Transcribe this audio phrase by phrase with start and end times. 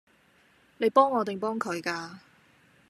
[0.79, 2.17] 你幫我定幫佢㗎？